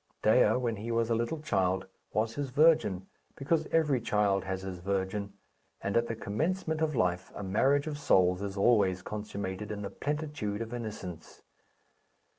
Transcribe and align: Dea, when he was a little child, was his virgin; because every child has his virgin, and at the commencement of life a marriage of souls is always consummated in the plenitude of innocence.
Dea, 0.23 0.55
when 0.57 0.77
he 0.77 0.89
was 0.91 1.11
a 1.11 1.15
little 1.15 1.39
child, 1.41 1.85
was 2.11 2.33
his 2.33 2.49
virgin; 2.49 3.05
because 3.35 3.67
every 3.67 4.01
child 4.01 4.45
has 4.45 4.63
his 4.63 4.79
virgin, 4.79 5.33
and 5.79 5.95
at 5.95 6.07
the 6.07 6.15
commencement 6.15 6.81
of 6.81 6.95
life 6.95 7.31
a 7.35 7.43
marriage 7.43 7.85
of 7.85 7.99
souls 7.99 8.41
is 8.41 8.57
always 8.57 9.03
consummated 9.03 9.69
in 9.71 9.83
the 9.83 9.91
plenitude 9.91 10.63
of 10.63 10.73
innocence. 10.73 11.43